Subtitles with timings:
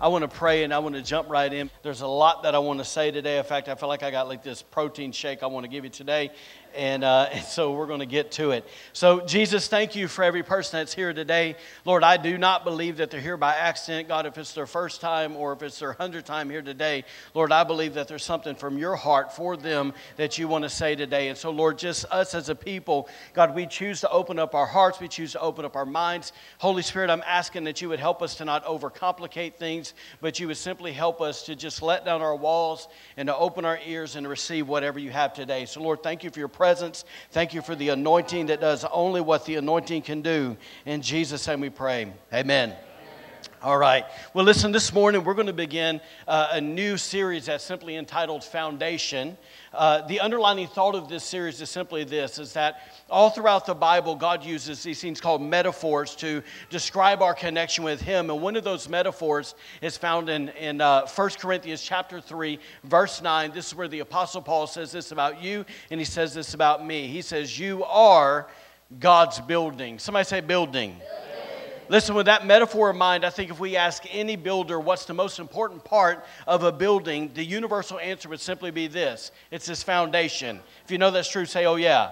[0.00, 1.70] I want to pray and I want to jump right in.
[1.82, 3.38] There's a lot that I want to say today.
[3.38, 5.82] In fact, I feel like I got like this protein shake I want to give
[5.82, 6.30] you today,
[6.74, 8.66] and, uh, and so we're going to get to it.
[8.92, 11.56] So, Jesus, thank you for every person that's here today.
[11.84, 14.08] Lord, I do not believe that they're here by accident.
[14.08, 17.04] God, if it's their first time or if it's their hundredth time here today,
[17.34, 20.70] Lord, I believe that there's something from your heart for them that you want to
[20.70, 21.28] say today.
[21.28, 24.66] And so, Lord, just us as a people, God, we choose to open up our
[24.66, 26.32] hearts, we choose to open up our minds.
[26.58, 30.48] Holy Spirit, I'm asking that you would help us to not overcomplicate things, but you
[30.48, 34.16] would simply help us to just let down our walls and to open our ears
[34.16, 35.66] and to receive whatever you have today.
[35.66, 37.04] So, Lord, thank you for your presence.
[37.30, 40.56] Thank you for the anointing that does only what the anointing can do.
[40.84, 42.12] In Jesus' name we pray.
[42.34, 42.74] Amen.
[43.60, 44.04] All right.
[44.34, 48.44] Well, listen, this morning we're going to begin uh, a new series that's simply entitled
[48.44, 49.36] Foundation.
[49.74, 53.74] Uh, the underlining thought of this series is simply this is that all throughout the
[53.74, 58.30] Bible, God uses these things called metaphors to describe our connection with Him.
[58.30, 63.20] And one of those metaphors is found in, in uh, 1 Corinthians chapter 3, verse
[63.20, 63.50] 9.
[63.50, 66.86] This is where the Apostle Paul says this about you, and he says this about
[66.86, 67.08] me.
[67.08, 68.46] He says, You are
[69.00, 69.98] God's building.
[69.98, 70.90] Somebody say, building.
[70.90, 71.27] building.
[71.90, 75.14] Listen, with that metaphor in mind, I think if we ask any builder what's the
[75.14, 79.82] most important part of a building, the universal answer would simply be this it's this
[79.82, 80.60] foundation.
[80.84, 82.10] If you know that's true, say, oh, yeah.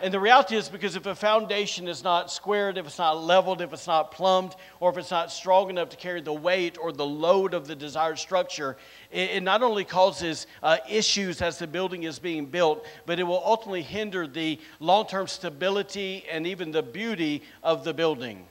[0.00, 3.60] And the reality is because if a foundation is not squared, if it's not leveled,
[3.60, 6.92] if it's not plumbed, or if it's not strong enough to carry the weight or
[6.92, 8.76] the load of the desired structure,
[9.10, 13.24] it, it not only causes uh, issues as the building is being built, but it
[13.24, 18.44] will ultimately hinder the long term stability and even the beauty of the building.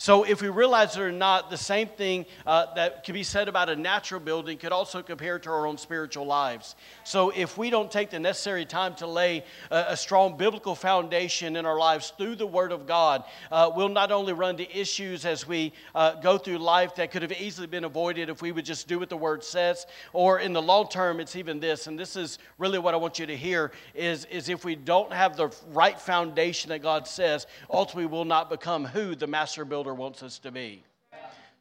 [0.00, 3.48] So, if we realize it or not, the same thing uh, that can be said
[3.48, 6.74] about a natural building could also compare to our own spiritual lives.
[7.04, 11.54] So, if we don't take the necessary time to lay a, a strong biblical foundation
[11.54, 15.26] in our lives through the Word of God, uh, we'll not only run into issues
[15.26, 18.64] as we uh, go through life that could have easily been avoided if we would
[18.64, 19.84] just do what the Word says,
[20.14, 23.18] or in the long term, it's even this, and this is really what I want
[23.18, 27.46] you to hear is, is if we don't have the right foundation that God says,
[27.68, 30.82] ultimately we'll not become who the master builder wants us to be.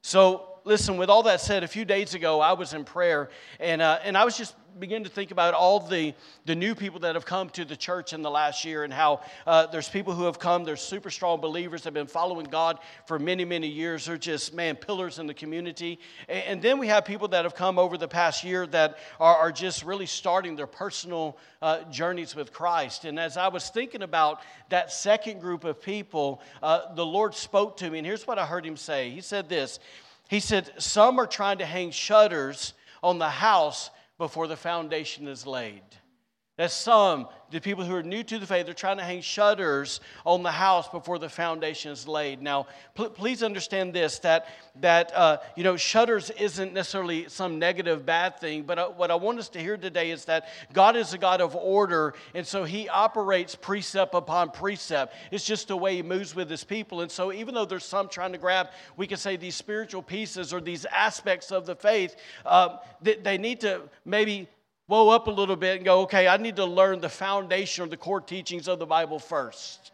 [0.01, 3.81] So, listen, with all that said, a few days ago I was in prayer and,
[3.81, 6.13] uh, and I was just beginning to think about all the,
[6.45, 9.21] the new people that have come to the church in the last year and how
[9.47, 13.17] uh, there's people who have come, there's super strong believers have been following God for
[13.19, 14.05] many, many years.
[14.05, 15.99] They're just, man, pillars in the community.
[16.27, 19.35] And, and then we have people that have come over the past year that are,
[19.35, 23.05] are just really starting their personal uh, journeys with Christ.
[23.05, 27.77] And as I was thinking about that second group of people, uh, the Lord spoke
[27.77, 29.09] to me, and here's what I heard him say.
[29.09, 29.79] He said this.
[30.29, 35.47] He said, Some are trying to hang shutters on the house before the foundation is
[35.47, 35.81] laid.
[36.59, 40.01] That some, the people who are new to the faith, they're trying to hang shutters
[40.25, 42.41] on the house before the foundation is laid.
[42.41, 44.49] Now, pl- please understand this: that
[44.81, 48.63] that uh, you know, shutters isn't necessarily some negative bad thing.
[48.63, 51.39] But uh, what I want us to hear today is that God is a God
[51.39, 55.13] of order, and so He operates precept upon precept.
[55.31, 56.99] It's just the way He moves with His people.
[56.99, 60.51] And so, even though there's some trying to grab, we could say these spiritual pieces
[60.51, 64.49] or these aspects of the faith, uh, they, they need to maybe
[64.89, 67.87] whoa up a little bit and go, okay, I need to learn the foundation or
[67.87, 69.91] the core teachings of the Bible first.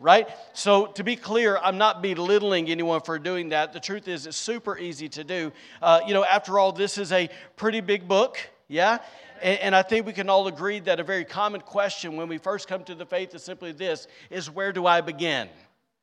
[0.00, 0.28] Right?
[0.54, 3.72] So, to be clear, I'm not belittling anyone for doing that.
[3.72, 5.52] The truth is, it's super easy to do.
[5.80, 8.98] Uh, you know, after all, this is a pretty big book, yeah?
[9.40, 12.38] And, and I think we can all agree that a very common question when we
[12.38, 15.48] first come to the faith is simply this is where do I begin?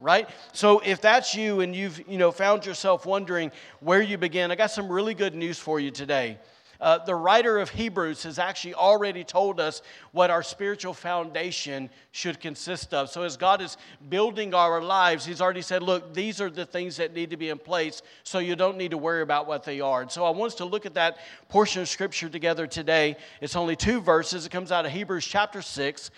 [0.03, 3.51] right so if that's you and you've you know found yourself wondering
[3.81, 6.39] where you begin i got some really good news for you today
[6.81, 12.39] uh, the writer of Hebrews has actually already told us what our spiritual foundation should
[12.39, 13.09] consist of.
[13.09, 13.77] So, as God is
[14.09, 17.49] building our lives, He's already said, Look, these are the things that need to be
[17.49, 20.01] in place, so you don't need to worry about what they are.
[20.01, 21.19] And so, I want us to look at that
[21.49, 23.15] portion of Scripture together today.
[23.41, 26.09] It's only two verses, it comes out of Hebrews chapter 6.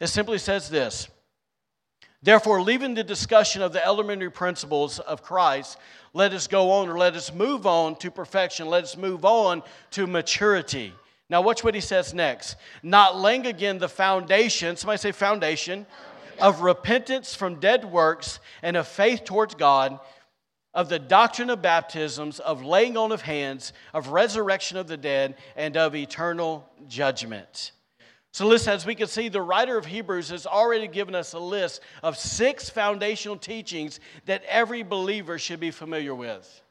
[0.00, 1.08] It simply says this.
[2.22, 5.78] Therefore, leaving the discussion of the elementary principles of Christ,
[6.12, 8.66] let us go on or let us move on to perfection.
[8.66, 9.62] Let us move on
[9.92, 10.92] to maturity.
[11.30, 12.56] Now, watch what he says next.
[12.82, 15.86] Not laying again the foundation, somebody say foundation,
[16.40, 20.00] of repentance from dead works and of faith towards God
[20.74, 25.34] of the doctrine of baptisms, of laying on of hands, of resurrection of the dead,
[25.56, 27.72] and of eternal judgment.
[28.32, 31.38] So, listen, as we can see, the writer of Hebrews has already given us a
[31.38, 36.62] list of six foundational teachings that every believer should be familiar with.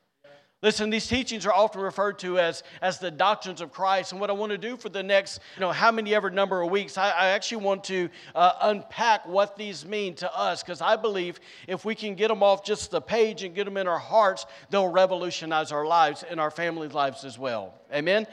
[0.64, 4.12] Listen, these teachings are often referred to as, as the doctrines of Christ.
[4.12, 6.64] And what I want to do for the next, you know, how many ever number
[6.64, 10.82] of weeks, I, I actually want to uh, unpack what these mean to us because
[10.82, 13.88] I believe if we can get them off just the page and get them in
[13.88, 17.76] our hearts, they'll revolutionize our lives and our family lives as well.
[17.94, 18.26] Amen?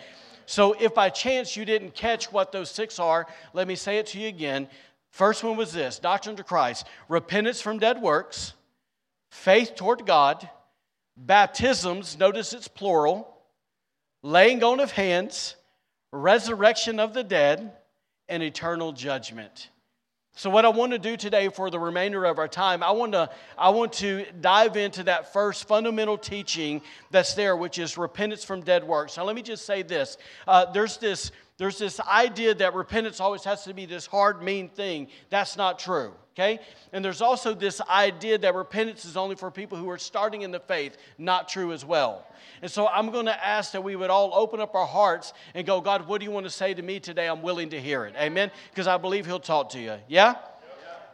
[0.47, 4.07] So if by chance you didn't catch what those six are, let me say it
[4.09, 4.69] to you again.
[5.11, 8.55] First one was this doctrine to Christ repentance from dead works,
[9.31, 10.49] faith toward God
[11.17, 13.37] baptisms, notice it's plural,
[14.23, 15.57] laying on of hands,
[16.13, 17.73] resurrection of the dead,
[18.29, 19.71] and eternal judgment.
[20.37, 23.13] So, what I want to do today for the remainder of our time, I want
[23.13, 26.83] to, I want to dive into that first fundamental teaching
[27.13, 29.17] that's there, which is repentance from dead works.
[29.17, 33.45] Now, let me just say this uh, there's this there's this idea that repentance always
[33.45, 35.07] has to be this hard, mean thing.
[35.31, 36.59] That's not true okay?
[36.93, 40.51] And there's also this idea that repentance is only for people who are starting in
[40.51, 42.27] the faith, not true as well.
[42.61, 45.67] And so I'm going to ask that we would all open up our hearts and
[45.67, 47.29] go, God, what do you want to say to me today?
[47.29, 48.15] I'm willing to hear it.
[48.17, 48.51] Amen?
[48.71, 49.97] Because I believe He'll talk to you.
[50.09, 50.35] Yeah?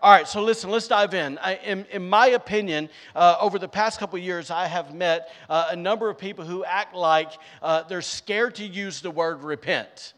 [0.02, 1.36] All right, so listen, let's dive in.
[1.36, 5.68] I, in, in, my opinion, uh, over the past couple years, I have met uh,
[5.72, 10.14] a number of people who act like uh, they're scared to use the word repent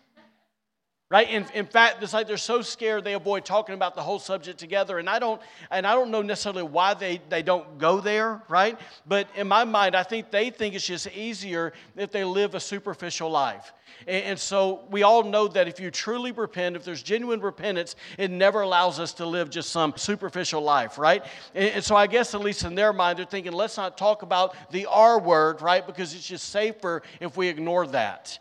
[1.13, 1.29] right?
[1.29, 4.59] In, in fact it's like they're so scared they avoid talking about the whole subject
[4.59, 4.99] together.
[4.99, 8.81] And i don't and i don't know necessarily why they, they don't go there right?
[9.07, 12.61] But in my mind i think they think it's just easier if they live a
[12.61, 13.75] superficial life.
[14.07, 17.95] And, and so we all know that if you truly repent if there's genuine repentance
[18.17, 21.23] it never allows us to live just some superficial life right?
[21.55, 24.23] And, and so i guess at least in their mind they're thinking let's not talk
[24.23, 25.87] about the r word right?
[25.87, 28.39] Because it's just safer if we ignore that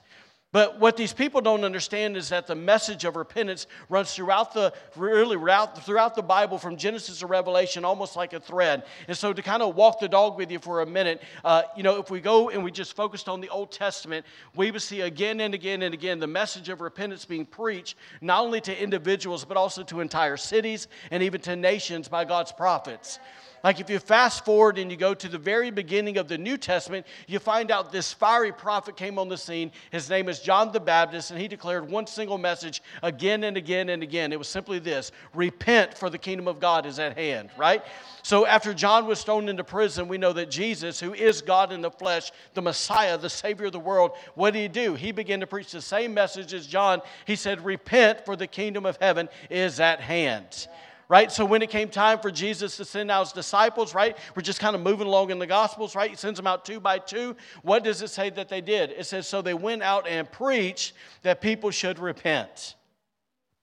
[0.54, 4.74] but what these people don't understand is that the message of repentance runs throughout the
[4.98, 8.84] really throughout, the Bible from Genesis to Revelation, almost like a thread.
[9.08, 11.84] And so, to kind of walk the dog with you for a minute, uh, you
[11.84, 14.26] know, if we go and we just focused on the Old Testament,
[14.56, 18.44] we would see again and again and again the message of repentance being preached not
[18.44, 23.20] only to individuals but also to entire cities and even to nations by God's prophets.
[23.64, 26.58] Like if you fast forward and you go to the very beginning of the New
[26.58, 29.72] Testament, you find out this fiery prophet came on the scene.
[29.92, 33.90] His name is John the Baptist, and he declared one single message again and again
[33.90, 34.34] and again.
[34.34, 37.84] It was simply this repent, for the kingdom of God is at hand, right?
[38.24, 41.82] So after John was thrown into prison, we know that Jesus, who is God in
[41.82, 44.96] the flesh, the Messiah, the Savior of the world, what did he do?
[44.96, 47.02] He began to preach the same message as John.
[47.26, 50.68] He said, Repent, for the kingdom of heaven is at hand
[51.12, 51.30] right?
[51.30, 54.18] So when it came time for Jesus to send out his disciples, right?
[54.34, 56.10] We're just kind of moving along in the Gospels, right?
[56.10, 57.36] He sends them out two by two.
[57.64, 58.92] What does it say that they did?
[58.92, 60.94] It says, so they went out and preached
[61.24, 62.76] that people should repent.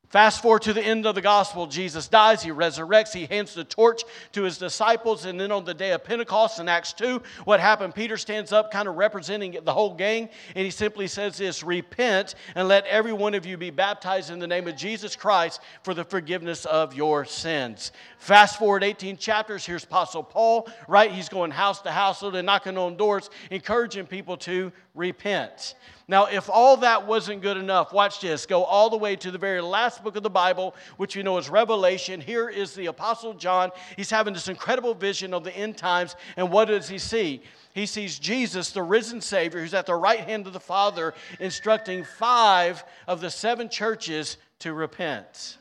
[0.08, 3.64] Fast forward to the end of the gospel, Jesus dies, he resurrects, he hands the
[3.64, 7.60] torch to his disciples, and then on the day of Pentecost in Acts 2, what
[7.60, 7.94] happened?
[7.94, 12.37] Peter stands up, kind of representing the whole gang, and he simply says this Repent
[12.55, 15.93] and let every one of you be baptized in the name of Jesus Christ for
[15.93, 17.93] the forgiveness of your sins.
[18.16, 21.12] Fast forward 18 chapters, here's Apostle Paul, right?
[21.12, 25.75] He's going house to house, they're knocking on doors, encouraging people to repent.
[26.10, 28.46] Now, if all that wasn't good enough, watch this.
[28.46, 31.36] Go all the way to the very last book of the Bible, which you know
[31.36, 32.22] is Revelation.
[32.22, 33.70] Here is the Apostle John.
[33.94, 36.17] He's having this incredible vision of the end times.
[36.38, 37.43] And what does he see?
[37.74, 42.05] He sees Jesus, the risen Savior, who's at the right hand of the Father, instructing
[42.05, 45.58] five of the seven churches to repent.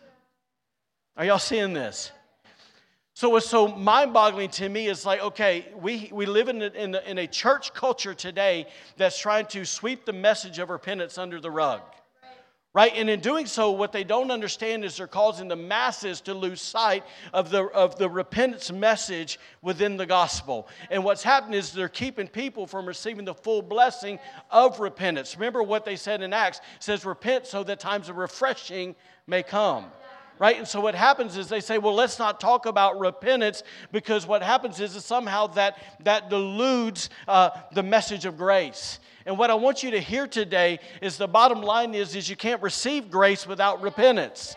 [1.18, 2.12] Are y'all seeing this?
[3.18, 6.94] So what's so mind-boggling to me is like, okay, we, we live in a, in,
[6.94, 11.42] a, in a church culture today that's trying to sweep the message of repentance under
[11.42, 11.82] the rug.
[12.76, 12.92] Right?
[12.96, 16.62] And in doing so, what they don't understand is they're causing the masses to lose
[16.62, 20.68] sight of the, of the repentance message within the gospel.
[20.92, 24.20] And what's happened is they're keeping people from receiving the full blessing
[24.52, 25.36] of repentance.
[25.36, 28.96] Remember what they said in Acts it says, Repent so that times of refreshing
[29.26, 29.86] may come
[30.40, 30.58] right?
[30.58, 34.44] And so what happens is they say, well, let's not talk about repentance because what
[34.44, 39.00] happens is, is somehow that, that deludes uh, the message of grace.
[39.26, 42.36] And what I want you to hear today is the bottom line is, is you
[42.36, 44.56] can't receive grace without repentance.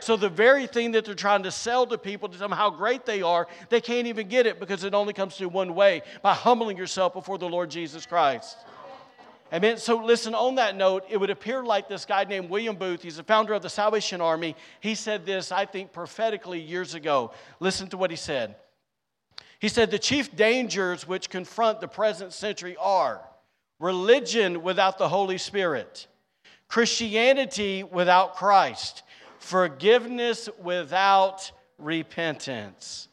[0.00, 2.70] So the very thing that they're trying to sell to people to tell them how
[2.70, 6.02] great they are, they can't even get it because it only comes through one way
[6.22, 8.56] by humbling yourself before the Lord Jesus Christ.
[9.52, 9.78] Amen.
[9.78, 13.16] So, listen, on that note, it would appear like this guy named William Booth, he's
[13.16, 14.54] the founder of the Salvation Army.
[14.80, 17.32] He said this, I think, prophetically years ago.
[17.58, 18.54] Listen to what he said.
[19.58, 23.20] He said the chief dangers which confront the present century are
[23.80, 26.06] religion without the Holy Spirit,
[26.68, 29.02] Christianity without Christ,
[29.38, 33.08] forgiveness without repentance,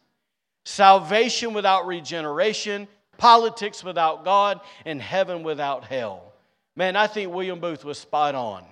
[0.66, 6.27] salvation without regeneration, politics without God, and heaven without hell.
[6.78, 8.64] Man, I think William Booth was spot on.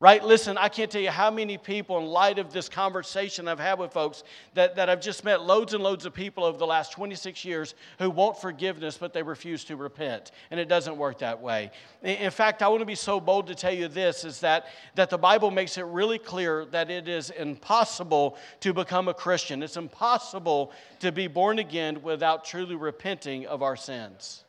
[0.00, 0.22] Right?
[0.22, 3.80] Listen, I can't tell you how many people, in light of this conversation I've had
[3.80, 4.22] with folks,
[4.54, 7.74] that, that I've just met loads and loads of people over the last 26 years
[7.98, 10.30] who want forgiveness, but they refuse to repent.
[10.52, 11.72] And it doesn't work that way.
[12.02, 15.10] In fact, I want to be so bold to tell you this is that, that
[15.10, 19.64] the Bible makes it really clear that it is impossible to become a Christian.
[19.64, 24.44] It's impossible to be born again without truly repenting of our sins.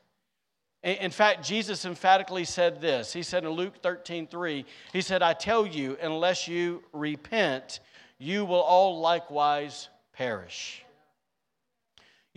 [0.84, 3.12] In fact, Jesus emphatically said this.
[3.12, 7.82] He said in Luke 13, 3, He said, I tell you, unless you repent,
[8.18, 10.84] you will all likewise perish.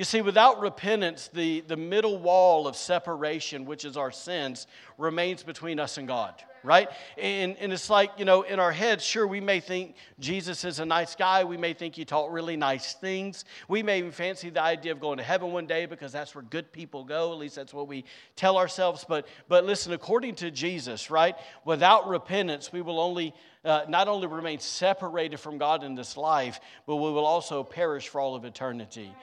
[0.03, 4.67] You see, without repentance, the, the middle wall of separation, which is our sins,
[4.99, 6.89] remains between us and God, right?
[7.17, 10.81] And, and it's like, you know, in our heads, sure, we may think Jesus is
[10.81, 11.45] a nice guy.
[11.45, 13.45] We may think he taught really nice things.
[13.69, 16.43] We may even fancy the idea of going to heaven one day because that's where
[16.43, 17.31] good people go.
[17.31, 18.05] At least that's what we
[18.35, 19.05] tell ourselves.
[19.09, 23.35] But, but listen, according to Jesus, right, without repentance, we will only.
[23.65, 28.09] Uh, not only remain separated from God in this life, but we will also perish
[28.09, 29.15] for all of eternity.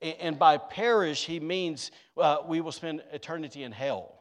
[0.00, 4.18] And by perish, he means uh, we will spend eternity in hell.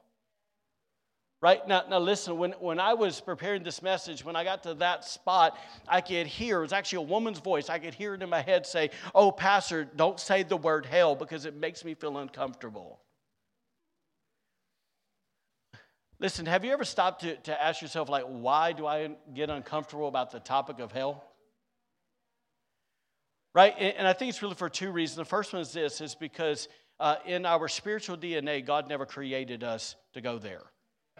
[1.40, 1.66] Right?
[1.68, 5.06] Now, now listen, when, when I was preparing this message, when I got to that
[5.06, 5.56] spot,
[5.88, 7.70] I could hear, it was actually a woman's voice.
[7.70, 11.16] I could hear it in my head say, Oh, Pastor, don't say the word hell
[11.16, 13.02] because it makes me feel uncomfortable.
[16.20, 20.08] Listen, have you ever stopped to, to ask yourself, like, why do I get uncomfortable
[20.08, 21.24] about the topic of hell?
[23.58, 23.74] Right?
[23.80, 25.16] And I think it's really for two reasons.
[25.16, 26.68] The first one is this is because
[27.00, 30.62] uh, in our spiritual DNA, God never created us to go there.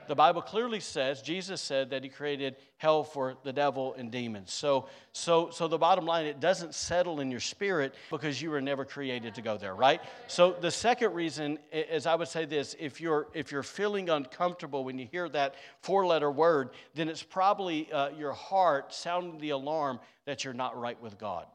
[0.08, 4.54] The Bible clearly says, Jesus said that he created hell for the devil and demons.
[4.54, 8.62] So, so, so the bottom line, it doesn't settle in your spirit because you were
[8.62, 10.00] never created to go there, right?
[10.28, 14.84] So the second reason is I would say this, if you're, if you're feeling uncomfortable
[14.84, 20.00] when you hear that four-letter word, then it's probably uh, your heart sounding the alarm
[20.26, 21.48] that you're not right with God.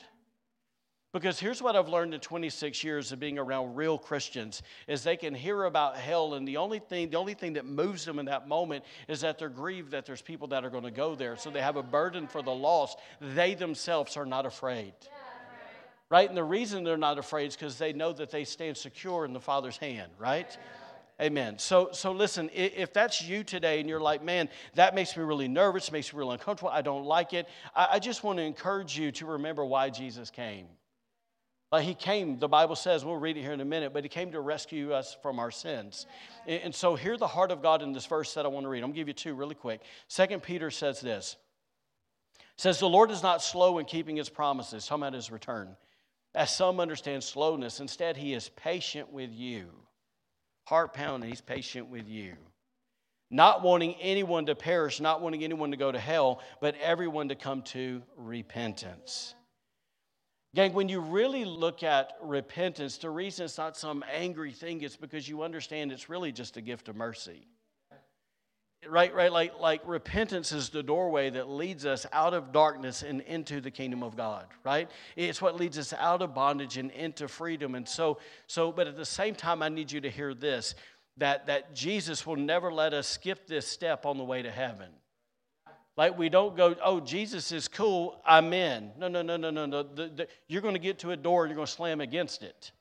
[1.12, 5.18] Because here's what I've learned in 26 years of being around real Christians is they
[5.18, 8.26] can hear about hell and the only thing the only thing that moves them in
[8.26, 11.36] that moment is that they're grieved that there's people that are going to go there.
[11.36, 12.98] So they have a burden for the lost.
[13.20, 14.94] They themselves are not afraid.
[16.08, 16.28] Right?
[16.28, 19.34] And the reason they're not afraid is because they know that they stand secure in
[19.34, 20.56] the Father's hand, right?
[21.20, 21.58] Amen.
[21.58, 25.48] So, so listen, if that's you today and you're like, man, that makes me really
[25.48, 28.98] nervous, makes me really uncomfortable, I don't like it, I, I just want to encourage
[28.98, 30.66] you to remember why Jesus came.
[31.72, 34.10] Like he came, the Bible says, we'll read it here in a minute, but he
[34.10, 36.06] came to rescue us from our sins.
[36.46, 38.80] And so hear the heart of God in this verse that I want to read.
[38.80, 39.80] I'm going to give you two really quick.
[40.06, 41.36] Second Peter says this.
[42.56, 45.74] Says, The Lord is not slow in keeping his promises, talking about his return.
[46.34, 49.68] As some understand slowness, instead, he is patient with you.
[50.64, 52.34] Heart pounding, he's patient with you.
[53.30, 57.34] Not wanting anyone to perish, not wanting anyone to go to hell, but everyone to
[57.34, 59.34] come to repentance.
[60.54, 64.96] Gang, when you really look at repentance, the reason it's not some angry thing is
[64.96, 67.46] because you understand it's really just a gift of mercy.
[68.86, 73.20] Right, right, like, like repentance is the doorway that leads us out of darkness and
[73.22, 74.90] into the kingdom of God, right?
[75.14, 77.76] It's what leads us out of bondage and into freedom.
[77.76, 78.18] And so,
[78.48, 80.74] so, but at the same time, I need you to hear this
[81.18, 84.88] that, that Jesus will never let us skip this step on the way to heaven.
[85.96, 88.92] Like we don't go, oh, Jesus is cool, I'm in.
[88.98, 89.86] No, no, no, no, no, no.
[90.48, 92.72] You're going to get to a door you're going to slam against it.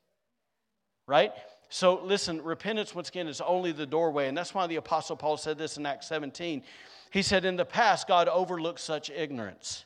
[1.07, 1.33] Right?
[1.69, 4.27] So listen, repentance, once again, is only the doorway.
[4.27, 6.63] And that's why the Apostle Paul said this in Acts 17.
[7.11, 9.83] He said, In the past, God overlooked such ignorance,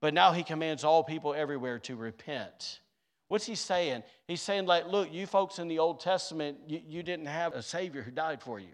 [0.00, 2.80] but now he commands all people everywhere to repent.
[3.26, 4.02] What's he saying?
[4.26, 7.62] He's saying, like, look, you folks in the Old Testament, you, you didn't have a
[7.62, 8.72] Savior who died for you.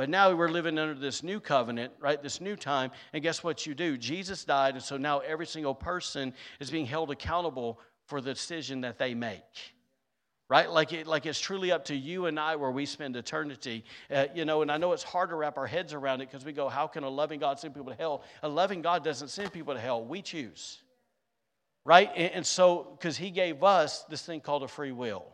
[0.00, 2.22] But now we're living under this new covenant, right?
[2.22, 2.90] This new time.
[3.12, 3.98] And guess what you do?
[3.98, 8.80] Jesus died, and so now every single person is being held accountable for the decision
[8.80, 9.42] that they make.
[10.48, 10.70] Right?
[10.70, 13.84] Like, it, like it's truly up to you and I where we spend eternity.
[14.10, 16.46] Uh, you know, and I know it's hard to wrap our heads around it because
[16.46, 18.22] we go, how can a loving God send people to hell?
[18.42, 20.78] A loving God doesn't send people to hell, we choose.
[21.84, 22.10] Right?
[22.16, 25.26] And, and so, because He gave us this thing called a free will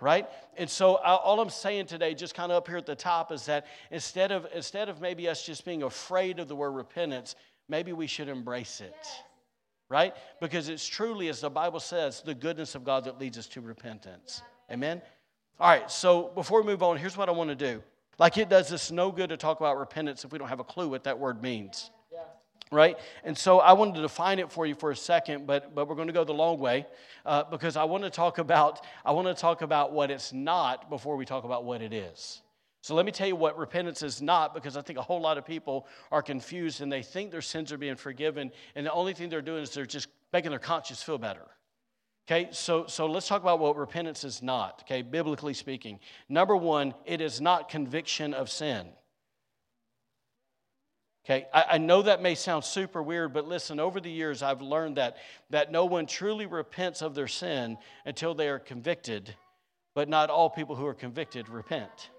[0.00, 2.94] right and so uh, all i'm saying today just kind of up here at the
[2.94, 6.70] top is that instead of instead of maybe us just being afraid of the word
[6.70, 7.36] repentance
[7.68, 9.06] maybe we should embrace it
[9.88, 13.46] right because it's truly as the bible says the goodness of god that leads us
[13.46, 15.02] to repentance Amen?
[15.60, 17.82] All right, so before we move on, here's what I want to do.
[18.18, 20.64] Like it does us no good to talk about repentance if we don't have a
[20.64, 21.90] clue what that word means.
[22.72, 22.98] Right?
[23.22, 25.94] And so I wanted to define it for you for a second, but, but we're
[25.94, 26.86] going to go the long way
[27.24, 30.88] uh, because I want to talk about I want to talk about what it's not
[30.90, 32.40] before we talk about what it is.
[32.80, 35.38] So let me tell you what repentance is not because I think a whole lot
[35.38, 39.14] of people are confused and they think their sins are being forgiven, and the only
[39.14, 41.46] thing they're doing is they're just making their conscience feel better.
[42.26, 45.98] Okay, so, so let's talk about what repentance is not, okay, biblically speaking.
[46.28, 48.88] Number one, it is not conviction of sin.
[51.24, 54.60] Okay, I, I, know that may sound super weird, but listen, over the years I've
[54.60, 55.16] learned that,
[55.48, 59.34] that no one truly repents of their sin until they are convicted,
[59.94, 62.10] but not all people who are convicted repent.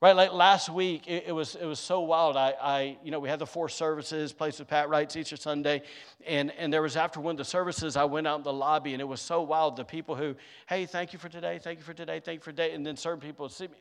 [0.00, 2.36] Right, like last week, it, it, was it was so wild.
[2.36, 5.82] I, I, you know, we had the four services, place with Pat Wrights Easter Sunday,
[6.24, 8.92] and and there was after one of the services, I went out in the lobby,
[8.92, 9.74] and it was so wild.
[9.74, 10.36] The people who,
[10.68, 12.96] hey, thank you for today, thank you for today, thank you for today, and then
[12.96, 13.74] certain people would see me.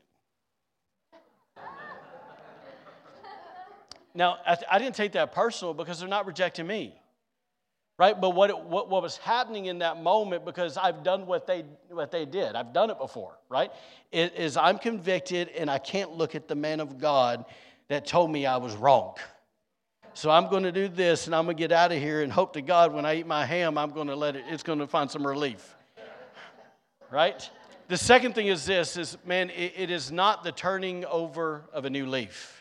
[4.17, 6.99] Now, I, I didn't take that personal because they're not rejecting me
[7.97, 8.19] right?
[8.19, 11.65] But what, it, what, what was happening in that moment because i've done what they
[11.89, 12.55] what they did.
[12.55, 13.71] I've done it before right?
[14.11, 17.45] It, is i'm convicted and i can't look at the man of god
[17.89, 19.15] that told me i was wrong.
[20.13, 22.31] So i'm going to do this and i'm going to get out of here and
[22.31, 24.79] hope to god when i eat my ham i'm going to let it it's going
[24.79, 25.75] to find some relief
[27.09, 27.49] right?
[27.87, 31.85] The second thing is this is man it, it is not the turning over of
[31.85, 32.56] a new leaf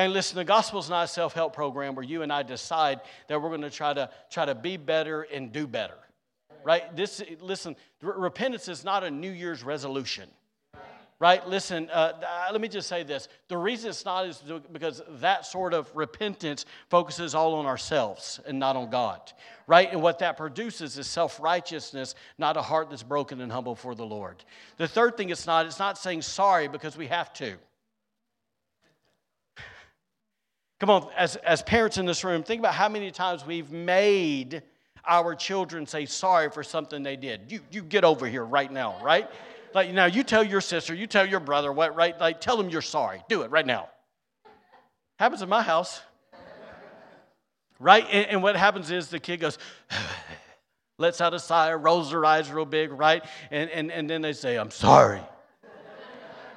[0.00, 3.02] Gang, listen, the gospel is not a self help program where you and I decide
[3.28, 5.98] that we're going to try to try to be better and do better.
[6.64, 6.96] Right?
[6.96, 10.30] This, listen, repentance is not a New Year's resolution.
[11.18, 11.46] Right?
[11.46, 12.12] Listen, uh,
[12.50, 13.28] let me just say this.
[13.48, 14.42] The reason it's not is
[14.72, 19.20] because that sort of repentance focuses all on ourselves and not on God.
[19.66, 19.92] Right?
[19.92, 23.94] And what that produces is self righteousness, not a heart that's broken and humble for
[23.94, 24.42] the Lord.
[24.78, 27.58] The third thing it's not, it's not saying sorry because we have to.
[30.80, 34.62] Come on, as, as parents in this room, think about how many times we've made
[35.06, 37.52] our children say sorry for something they did.
[37.52, 39.28] You, you get over here right now, right?
[39.74, 42.18] Like now, you tell your sister, you tell your brother, what, right?
[42.18, 43.22] Like, tell them you're sorry.
[43.28, 43.90] Do it right now.
[45.18, 46.00] Happens in my house,
[47.78, 48.06] right?
[48.10, 49.58] And, and what happens is the kid goes,
[50.98, 53.22] lets out a sigh, rolls their eyes real big, right?
[53.50, 55.20] And, and, and then they say, I'm sorry.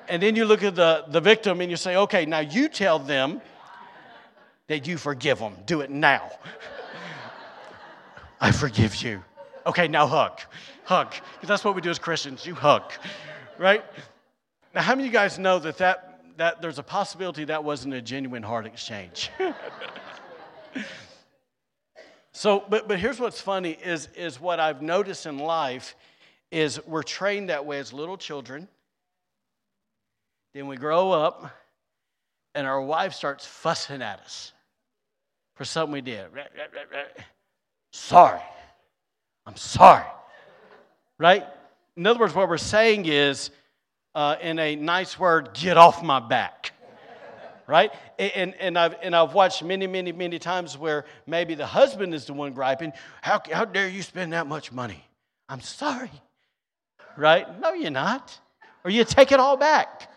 [0.08, 3.00] and then you look at the, the victim and you say, okay, now you tell
[3.00, 3.42] them
[4.68, 5.54] that you forgive them.
[5.66, 6.32] Do it now.
[8.40, 9.24] I forgive you.
[9.66, 10.40] Okay, now hug.
[10.84, 11.12] Hug.
[11.12, 12.46] Because that's what we do as Christians.
[12.46, 12.84] You hug,
[13.58, 13.84] right?
[14.74, 17.94] Now, how many of you guys know that, that, that there's a possibility that wasn't
[17.94, 19.30] a genuine heart exchange?
[22.32, 25.96] so, but, but here's what's funny is, is what I've noticed in life
[26.52, 28.68] is we're trained that way as little children.
[30.54, 31.52] Then we grow up,
[32.56, 34.54] and our wife starts fussing at us
[35.56, 36.26] for something we did.
[37.92, 38.42] Sorry.
[39.46, 40.06] I'm sorry.
[41.18, 41.46] Right?
[41.96, 43.52] In other words, what we're saying is,
[44.16, 46.72] uh, in a nice word, get off my back.
[47.68, 47.92] right?
[48.20, 52.26] And, and, I've, and I've watched many, many, many times where maybe the husband is
[52.26, 55.04] the one griping, how, how dare you spend that much money?
[55.50, 56.12] I'm sorry.
[57.16, 57.60] Right?
[57.60, 58.38] No, you're not.
[58.84, 60.12] Or you take it all back.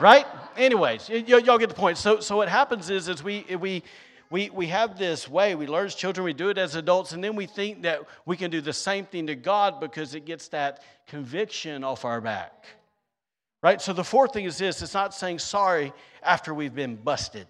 [0.00, 0.26] right?
[0.60, 1.96] Anyways, y- y'all get the point.
[1.96, 3.82] So, so what happens is, is we, we,
[4.28, 7.24] we, we have this way, we learn as children, we do it as adults, and
[7.24, 10.48] then we think that we can do the same thing to God because it gets
[10.48, 12.66] that conviction off our back.
[13.62, 13.80] Right?
[13.80, 17.46] So the fourth thing is this it's not saying sorry after we've been busted.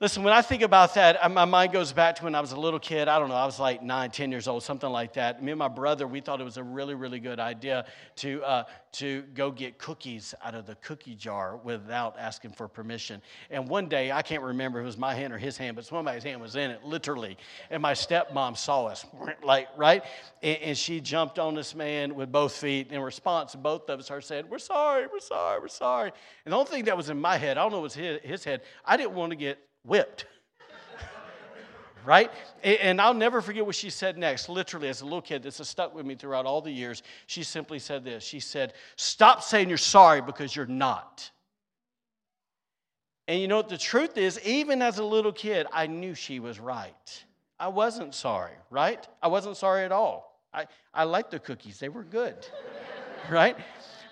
[0.00, 2.60] Listen, when I think about that, my mind goes back to when I was a
[2.60, 3.08] little kid.
[3.08, 5.42] I don't know, I was like nine, ten years old, something like that.
[5.42, 7.84] Me and my brother, we thought it was a really, really good idea
[8.16, 13.20] to, uh, to go get cookies out of the cookie jar without asking for permission.
[13.50, 15.84] And one day, I can't remember if it was my hand or his hand, but
[15.84, 17.36] somebody's hand was in it, literally.
[17.68, 19.04] And my stepmom saw us,
[19.42, 20.04] like, right?
[20.44, 22.92] And, and she jumped on this man with both feet.
[22.92, 26.12] In response, both of us are saying, We're sorry, we're sorry, we're sorry.
[26.44, 28.20] And the only thing that was in my head, I don't know, what was his,
[28.22, 29.58] his head, I didn't want to get
[29.88, 30.26] whipped.
[32.04, 32.30] right?
[32.62, 34.48] And I'll never forget what she said next.
[34.48, 37.02] Literally, as a little kid, this has stuck with me throughout all the years.
[37.26, 41.30] She simply said this She said, Stop saying you're sorry because you're not.
[43.26, 46.40] And you know what the truth is, even as a little kid, I knew she
[46.40, 47.24] was right.
[47.60, 49.06] I wasn't sorry, right?
[49.22, 50.40] I wasn't sorry at all.
[50.54, 52.34] I, I liked the cookies, they were good,
[53.30, 53.56] right?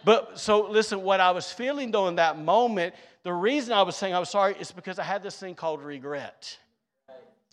[0.05, 2.95] But so listen, what I was feeling though in that moment,
[3.27, 5.83] the reason I was saying I was sorry is because I had this thing called
[5.83, 6.57] regret.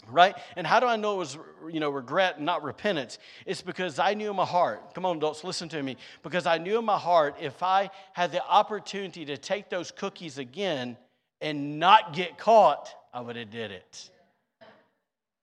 [0.08, 0.36] right?
[0.56, 3.18] And how do I know it was, you know, regret and not repentance?
[3.48, 6.60] It's because I knew in my heart, come on, adults, listen to me, because I
[6.60, 10.96] knew in my heart if I had the opportunity to take those cookies again
[11.42, 14.12] and not get caught, I would have did it.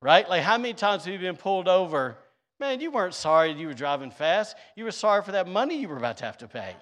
[0.00, 0.28] Right?
[0.28, 2.16] Like how many times have you been pulled over?
[2.60, 4.54] Man, you weren't sorry you were driving fast.
[4.76, 6.76] You were sorry for that money you were about to have to pay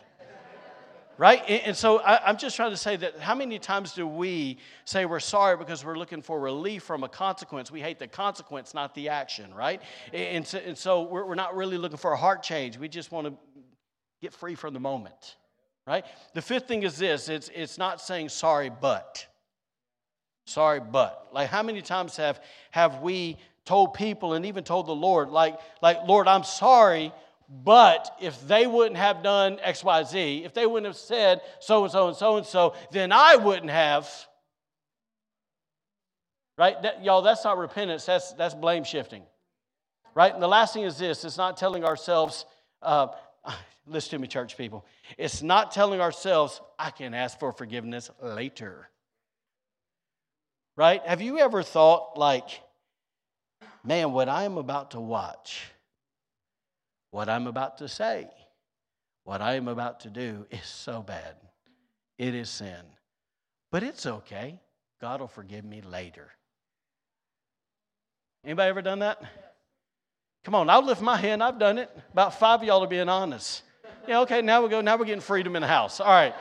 [1.19, 1.43] right?
[1.49, 5.19] And so I'm just trying to say that how many times do we say we're
[5.19, 7.73] sorry because we're looking for relief from a consequence?
[7.73, 9.83] We hate the consequence, not the action, right?
[10.13, 12.79] And so, we're not really looking for a heart change.
[12.79, 13.35] We just want to
[14.23, 15.37] get free from the moment,
[15.87, 16.05] right?
[16.35, 19.27] The fifth thing is this it's, it's not saying sorry, but.
[20.47, 21.29] Sorry, but.
[21.33, 25.59] Like, how many times have, have we told people and even told the Lord, like,
[25.83, 27.13] like, Lord, I'm sorry,
[27.49, 32.09] but if they wouldn't have done XYZ, if they wouldn't have said so and so
[32.09, 34.09] and so and so, then I wouldn't have.
[36.59, 36.81] Right?
[36.83, 39.23] That, y'all, that's not repentance, that's, that's blame shifting.
[40.15, 40.33] Right?
[40.33, 42.45] And the last thing is this it's not telling ourselves,
[42.83, 43.09] uh,
[43.87, 44.85] listen to me, church people,
[45.17, 48.91] it's not telling ourselves, I can ask for forgiveness later.
[50.77, 51.05] Right?
[51.07, 52.61] Have you ever thought, like,
[53.83, 55.63] man, what I'm about to watch?
[57.11, 58.29] What I'm about to say,
[59.25, 61.35] what I am about to do is so bad.
[62.19, 62.83] It is sin.
[63.71, 64.61] But it's okay.
[65.01, 66.31] God will forgive me later.
[68.45, 69.23] Anybody ever done that?
[70.45, 71.43] Come on, I'll lift my hand.
[71.43, 71.91] I've done it.
[72.13, 73.63] About five of y'all are being honest.
[74.07, 74.81] Yeah, okay, now we go.
[74.81, 76.01] Now we're getting freedom in the house.
[76.01, 76.35] All right.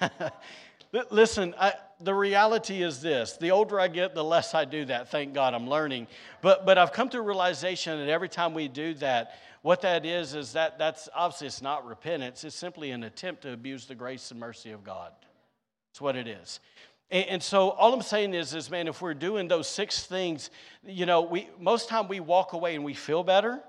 [1.10, 5.10] Listen, I, the reality is this the older I get, the less I do that.
[5.10, 6.06] Thank God I'm learning.
[6.42, 10.06] But, but I've come to a realization that every time we do that, what that
[10.06, 13.94] is, is that that's obviously it's not repentance, it's simply an attempt to abuse the
[13.94, 15.12] grace and mercy of God.
[15.90, 16.60] That's what it is.
[17.10, 20.50] And, and so all I'm saying is, is man, if we're doing those six things,
[20.84, 23.60] you know, we most time we walk away and we feel better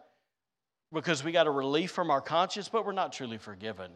[0.93, 3.91] because we got a relief from our conscience, but we're not truly forgiven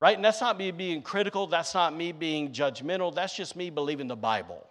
[0.00, 0.16] right?
[0.16, 4.08] And that's not me being critical, that's not me being judgmental, that's just me believing
[4.08, 4.66] the Bible.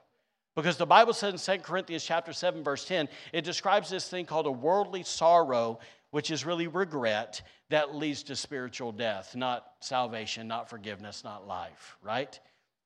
[0.56, 4.26] Because the Bible says in 2 Corinthians chapter 7 verse 10, it describes this thing
[4.26, 5.80] called a worldly sorrow,
[6.12, 11.98] which is really regret that leads to spiritual death, not salvation, not forgiveness, not life,
[12.02, 12.40] right?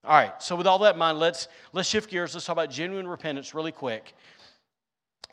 [0.03, 0.33] All right.
[0.43, 2.33] So with all that in mind, let's let's shift gears.
[2.33, 4.13] Let's talk about genuine repentance really quick.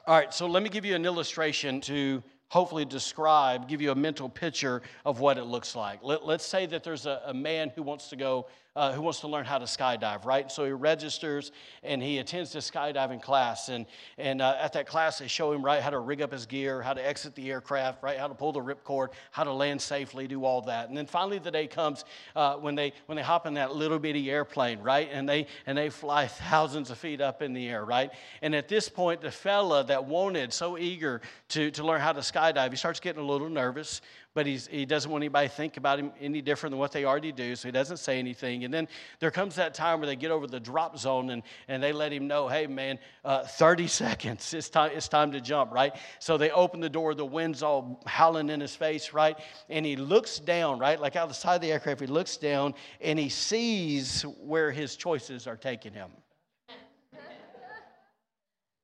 [0.07, 3.95] All right, so let me give you an illustration to hopefully describe, give you a
[3.95, 6.01] mental picture of what it looks like.
[6.03, 9.21] Let, us say that there's a, a, man who wants to go, uh, who wants
[9.21, 10.51] to learn how to skydive, right?
[10.51, 11.51] So he registers
[11.83, 13.69] and he attends this skydiving class.
[13.69, 16.47] And, and uh, at that class, they show him, right, how to rig up his
[16.47, 19.83] gear, how to exit the aircraft, right, how to pull the ripcord, how to land
[19.83, 20.89] safely, do all that.
[20.89, 22.05] And then finally the day comes
[22.37, 25.09] uh, when, they, when they hop in that little bitty airplane, right?
[25.11, 28.11] And they, and they fly thousands of feet up in the air, right?
[28.41, 32.21] And at this point, the fella that wanted, so eager to, to learn how to
[32.21, 34.01] skydive, he starts getting a little nervous
[34.33, 37.33] but he doesn't want anybody to think about him any different than what they already
[37.33, 38.65] do, so he doesn't say anything.
[38.65, 38.87] And then
[39.19, 42.13] there comes that time where they get over the drop zone and, and they let
[42.13, 45.97] him know, hey, man, uh, 30 seconds, it's time, it's time to jump, right?
[46.21, 49.37] So they open the door, the wind's all howling in his face, right?
[49.69, 51.01] And he looks down, right?
[51.01, 54.95] Like out the side of the aircraft, he looks down and he sees where his
[54.95, 56.11] choices are taking him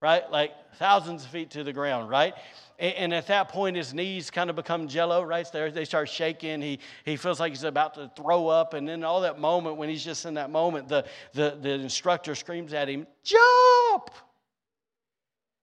[0.07, 0.31] right?
[0.31, 2.33] Like thousands of feet to the ground, right?
[2.79, 5.45] And at that point, his knees kind of become jello, right?
[5.53, 6.62] They start shaking.
[6.62, 8.75] He, he feels like he's about to throw up.
[8.75, 12.37] And then all that moment, when he's just in that moment, the, the, the instructor
[12.37, 14.11] screams at him, Jump!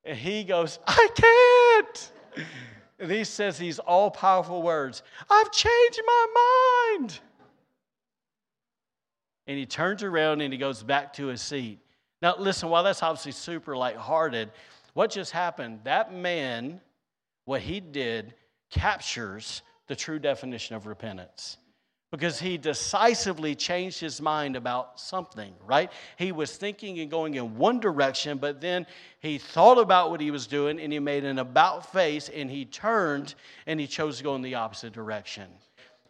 [0.04, 1.08] And he goes, I
[2.36, 2.46] can't.
[3.00, 7.20] And he says these all powerful words I've changed my mind.
[9.48, 11.80] And he turns around and he goes back to his seat.
[12.24, 14.50] Now, listen, while that's obviously super lighthearted,
[14.94, 15.82] what just happened?
[15.84, 16.80] That man
[17.44, 18.34] what he did
[18.70, 21.58] captures the true definition of repentance
[22.12, 25.92] because he decisively changed his mind about something, right?
[26.18, 28.86] He was thinking and going in one direction, but then
[29.20, 32.64] he thought about what he was doing and he made an about face and he
[32.64, 35.48] turned and he chose to go in the opposite direction.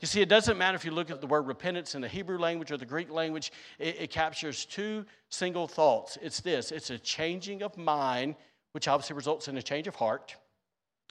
[0.03, 2.37] You see, it doesn't matter if you look at the word repentance in the Hebrew
[2.37, 6.17] language or the Greek language, it, it captures two single thoughts.
[6.21, 8.35] It's this it's a changing of mind,
[8.73, 10.35] which obviously results in a change of heart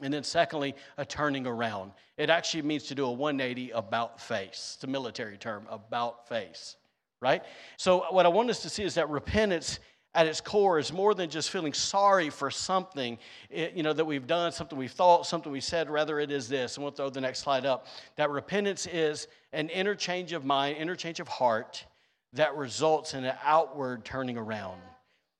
[0.02, 1.92] and then, secondly, a turning around.
[2.18, 4.72] It actually means to do a 180 about face.
[4.74, 6.76] It's a military term, about face,
[7.22, 7.42] right?
[7.78, 9.80] So, what I want us to see is that repentance
[10.14, 13.18] at its core is more than just feeling sorry for something
[13.50, 16.48] eh, you know that we've done something we've thought something we said rather it is
[16.48, 16.76] this.
[16.76, 17.86] And we'll throw the next slide up.
[18.16, 21.84] That repentance is an interchange of mind interchange of heart
[22.34, 24.80] that results in an outward turning around.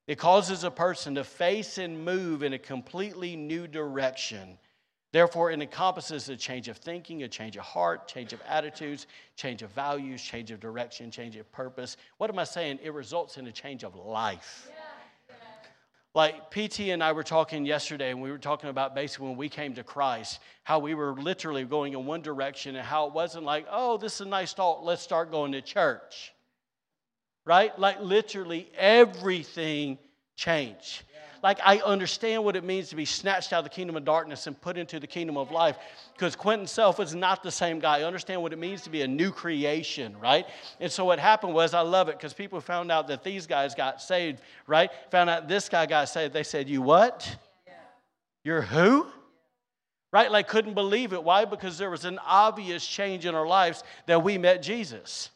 [0.07, 4.59] It causes a person to face and move in a completely new direction.
[5.12, 9.61] Therefore, it encompasses a change of thinking, a change of heart, change of attitudes, change
[9.61, 11.98] of values, change of direction, change of purpose.
[12.16, 12.79] What am I saying?
[12.83, 14.70] It results in a change of life.
[16.14, 19.48] Like PT and I were talking yesterday, and we were talking about basically when we
[19.48, 23.44] came to Christ, how we were literally going in one direction, and how it wasn't
[23.44, 26.33] like, oh, this is a nice thought, let's start going to church.
[27.44, 27.79] Right?
[27.79, 29.98] Like literally everything
[30.37, 31.03] changed.
[31.43, 34.47] Like I understand what it means to be snatched out of the kingdom of darkness
[34.47, 35.77] and put into the kingdom of life.
[36.13, 37.99] Because Quinton Self is not the same guy.
[37.99, 40.47] I understand what it means to be a new creation, right?
[40.79, 43.75] And so what happened was I love it because people found out that these guys
[43.75, 44.91] got saved, right?
[45.11, 46.33] Found out this guy got saved.
[46.33, 47.37] They said, You what?
[48.45, 49.07] You're who?
[50.13, 50.31] Right?
[50.31, 51.25] Like couldn't believe it.
[51.25, 51.45] Why?
[51.45, 55.31] Because there was an obvious change in our lives that we met Jesus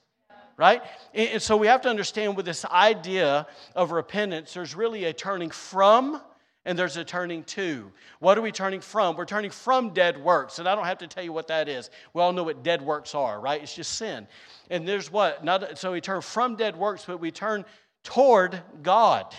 [0.57, 0.83] right?
[1.15, 5.51] And so we have to understand with this idea of repentance, there's really a turning
[5.51, 6.21] from
[6.65, 7.93] and there's a turning to.
[8.19, 9.17] What are we turning from?
[9.17, 10.59] We're turning from dead works.
[10.59, 11.91] And I don't have to tell you what that is.
[12.13, 13.63] We all know what dead works are, right?
[13.63, 14.27] It's just sin.
[14.69, 15.45] And there's what?
[15.45, 17.65] Not, so we turn from dead works, but we turn
[18.03, 19.33] toward God.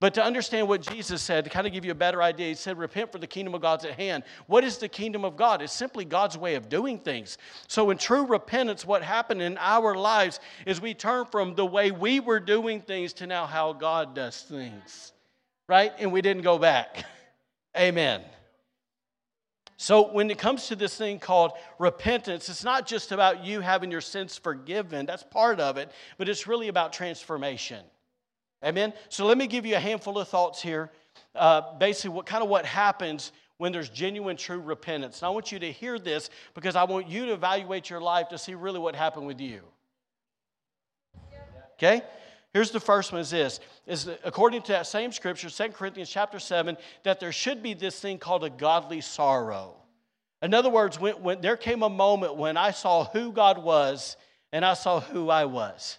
[0.00, 2.54] But to understand what Jesus said, to kind of give you a better idea, he
[2.54, 4.24] said, Repent for the kingdom of God's at hand.
[4.46, 5.60] What is the kingdom of God?
[5.60, 7.36] It's simply God's way of doing things.
[7.68, 11.90] So, in true repentance, what happened in our lives is we turn from the way
[11.90, 15.12] we were doing things to now how God does things,
[15.68, 15.92] right?
[15.98, 17.04] And we didn't go back.
[17.78, 18.22] Amen.
[19.76, 23.90] So, when it comes to this thing called repentance, it's not just about you having
[23.90, 27.84] your sins forgiven, that's part of it, but it's really about transformation.
[28.64, 28.92] Amen.
[29.08, 30.90] So let me give you a handful of thoughts here.
[31.34, 35.20] Uh, basically, what kind of what happens when there's genuine, true repentance.
[35.20, 38.30] And I want you to hear this because I want you to evaluate your life
[38.30, 39.60] to see really what happened with you.
[41.74, 42.02] Okay?
[42.54, 46.38] Here's the first one is this is according to that same scripture, 2 Corinthians chapter
[46.38, 49.76] 7, that there should be this thing called a godly sorrow.
[50.40, 54.16] In other words, when, when there came a moment when I saw who God was
[54.52, 55.98] and I saw who I was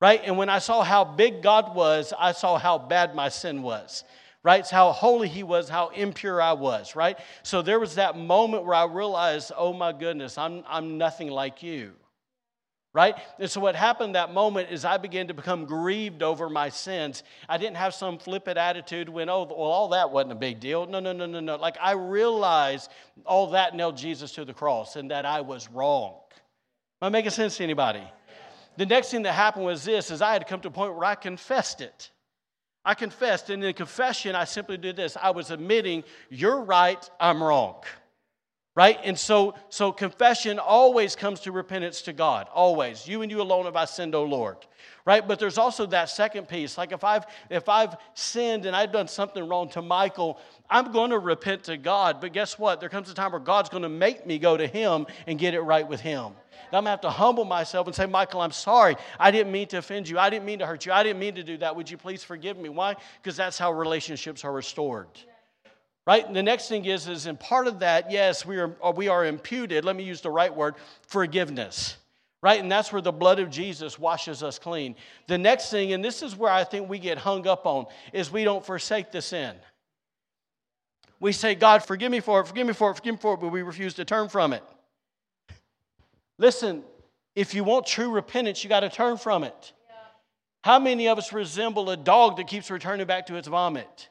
[0.00, 0.20] right?
[0.24, 4.04] And when I saw how big God was, I saw how bad my sin was,
[4.42, 4.60] right?
[4.60, 7.18] It's how holy He was, how impure I was, right?
[7.42, 11.62] So there was that moment where I realized, oh my goodness, I'm, I'm nothing like
[11.62, 11.92] you.
[12.92, 13.14] Right?
[13.38, 17.22] And so, what happened that moment is I began to become grieved over my sins.
[17.48, 20.86] I didn't have some flippant attitude when, oh, well, all that wasn't a big deal.
[20.86, 21.54] No, no, no, no, no.
[21.54, 22.90] Like, I realized
[23.24, 26.16] all that nailed Jesus to the cross and that I was wrong.
[27.00, 28.02] Am I making sense to anybody?
[28.80, 31.04] The next thing that happened was this is I had come to a point where
[31.04, 32.10] I confessed it.
[32.82, 35.18] I confessed, and in confession, I simply did this.
[35.22, 37.82] I was admitting, you're right, I'm wrong.
[38.74, 38.98] Right?
[39.04, 42.48] And so, so confession always comes to repentance to God.
[42.54, 43.06] Always.
[43.06, 44.56] You and you alone have I sinned, O Lord.
[45.04, 45.28] Right?
[45.28, 46.78] But there's also that second piece.
[46.78, 50.38] Like if I've if I've sinned and I've done something wrong to Michael,
[50.70, 52.18] I'm going to repent to God.
[52.18, 52.80] But guess what?
[52.80, 55.52] There comes a time where God's going to make me go to Him and get
[55.52, 56.32] it right with Him.
[56.66, 58.96] I'm going to have to humble myself and say, Michael, I'm sorry.
[59.18, 60.18] I didn't mean to offend you.
[60.18, 60.92] I didn't mean to hurt you.
[60.92, 61.74] I didn't mean to do that.
[61.74, 62.68] Would you please forgive me?
[62.68, 62.96] Why?
[63.22, 65.08] Because that's how relationships are restored.
[66.06, 66.26] Right?
[66.26, 69.08] And the next thing is, is in part of that, yes, we are, uh, we
[69.08, 70.74] are imputed, let me use the right word,
[71.06, 71.96] forgiveness.
[72.42, 72.60] Right?
[72.60, 74.96] And that's where the blood of Jesus washes us clean.
[75.28, 78.32] The next thing, and this is where I think we get hung up on, is
[78.32, 79.54] we don't forsake the sin.
[81.20, 83.40] We say, God, forgive me for it, forgive me for it, forgive me for it,
[83.40, 84.64] but we refuse to turn from it.
[86.40, 86.82] Listen,
[87.36, 89.72] if you want true repentance, you got to turn from it.
[90.64, 94.08] How many of us resemble a dog that keeps returning back to its vomit?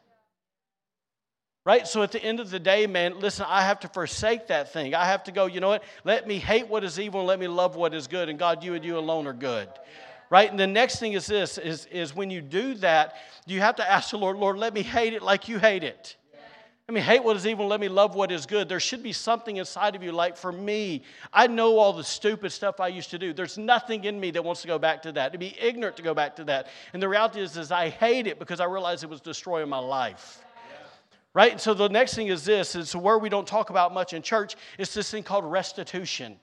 [1.65, 1.87] Right?
[1.87, 4.93] So at the end of the day, man, listen, I have to forsake that thing.
[4.93, 5.83] I have to go, you know what?
[6.03, 8.29] Let me hate what is evil and let me love what is good.
[8.29, 9.67] And God, you and you alone are good.
[10.29, 10.49] Right?
[10.49, 13.15] And the next thing is this is, is when you do that,
[13.47, 16.15] you have to ask the Lord, Lord, let me hate it like you hate it.
[16.89, 18.67] Let me hate what is evil, let me love what is good.
[18.67, 22.51] There should be something inside of you, like for me, I know all the stupid
[22.51, 23.31] stuff I used to do.
[23.31, 26.01] There's nothing in me that wants to go back to that, to be ignorant to
[26.01, 26.65] go back to that.
[26.93, 29.77] And the reality is, is I hate it because I realize it was destroying my
[29.77, 30.43] life.
[31.35, 31.51] Right?
[31.51, 34.23] And so the next thing is this is where we don't talk about much in
[34.23, 36.39] church, it's this thing called restitution.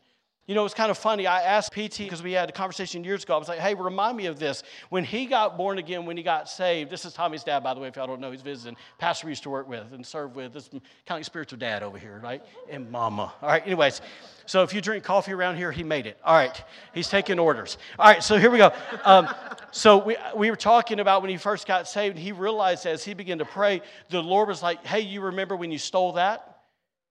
[0.47, 1.27] You know, it's kind of funny.
[1.27, 3.35] I asked PT because we had a conversation years ago.
[3.35, 4.63] I was like, hey, remind me of this.
[4.91, 7.81] When he got born again, when he got saved, this is Tommy's dad, by the
[7.81, 8.77] way, if y'all don't know, he's visiting.
[8.97, 10.53] Pastor we used to work with and serve with.
[10.53, 10.71] This
[11.05, 12.45] kind of spiritual dad over here, right?
[12.71, 13.35] And mama.
[13.43, 14.01] All right, anyways.
[14.47, 16.17] So if you drink coffee around here, he made it.
[16.25, 16.63] All right,
[16.95, 17.77] he's taking orders.
[17.99, 18.73] All right, so here we go.
[19.05, 19.29] Um,
[19.73, 23.15] so we, we were talking about when he first got saved, he realized as he
[23.15, 26.61] began to pray, the Lord was like, hey, you remember when you stole that?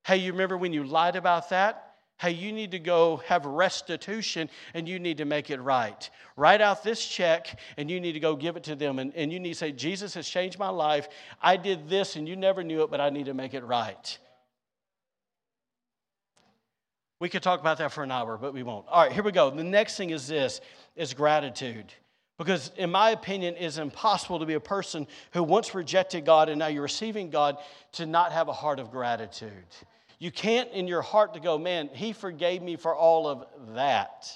[0.05, 1.84] Hey, you remember when you lied about that?
[2.17, 6.09] Hey, you need to go have restitution and you need to make it right.
[6.37, 8.99] Write out this check and you need to go give it to them.
[8.99, 11.09] And, and you need to say, Jesus has changed my life.
[11.41, 14.17] I did this and you never knew it, but I need to make it right.
[17.19, 18.85] We could talk about that for an hour, but we won't.
[18.87, 19.49] All right, here we go.
[19.49, 20.61] The next thing is this
[20.95, 21.93] is gratitude.
[22.37, 26.59] Because, in my opinion, it's impossible to be a person who once rejected God and
[26.59, 27.57] now you're receiving God
[27.93, 29.51] to not have a heart of gratitude.
[30.25, 34.27] You can't, in your heart, to go, man, He forgave me for all of that.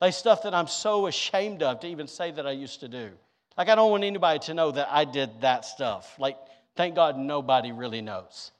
[0.00, 3.12] Like stuff that I'm so ashamed of to even say that I used to do.
[3.56, 6.12] Like, I don't want anybody to know that I did that stuff.
[6.18, 6.36] Like,
[6.74, 8.50] thank God nobody really knows,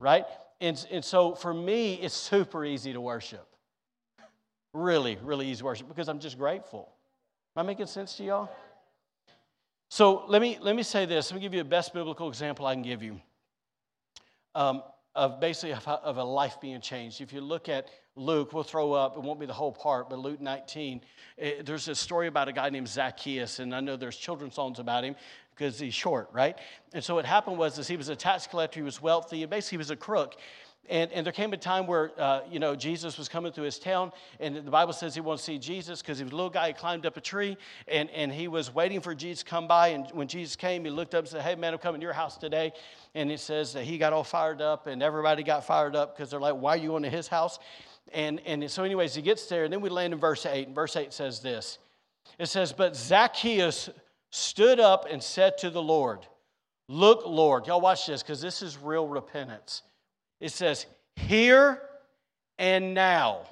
[0.00, 0.24] right?
[0.60, 3.46] And, and so for me, it's super easy to worship.
[4.72, 6.90] Really, really easy worship because I'm just grateful.
[7.56, 8.50] Am I making sense to y'all?
[9.90, 11.30] So let me, let me say this.
[11.30, 13.20] Let me give you the best biblical example I can give you
[14.54, 14.82] um,
[15.14, 17.20] of basically of, of a life being changed.
[17.20, 20.18] If you look at Luke, we'll throw up, it won't be the whole part, but
[20.18, 21.00] Luke 19,
[21.36, 24.54] it, eh, there's a story about a guy named Zacchaeus, and I know there's children's
[24.54, 25.16] songs about him
[25.56, 26.58] because he's short, right?
[26.92, 29.50] And so what happened was is he was a tax collector, he was wealthy, and
[29.50, 30.36] basically he was a crook.
[30.88, 33.78] And, and there came a time where, uh, you know, Jesus was coming through his
[33.78, 36.50] town, and the Bible says he wanted to see Jesus because he was a little
[36.50, 36.68] guy.
[36.68, 37.56] He climbed up a tree,
[37.88, 39.88] and, and he was waiting for Jesus to come by.
[39.88, 42.12] And when Jesus came, he looked up and said, Hey, man, I'm coming to your
[42.12, 42.72] house today.
[43.14, 46.30] And it says that he got all fired up, and everybody got fired up because
[46.30, 47.58] they're like, Why are you going to his house?
[48.12, 50.66] And, and so, anyways, he gets there, and then we land in verse 8.
[50.66, 51.78] And verse 8 says this
[52.38, 53.88] It says, But Zacchaeus
[54.34, 56.26] stood up and said to the Lord,
[56.88, 59.82] Look, Lord, y'all watch this because this is real repentance.
[60.40, 61.80] It says, Here
[62.58, 63.42] and now.